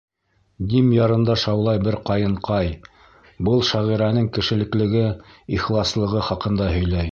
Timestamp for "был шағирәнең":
3.49-4.33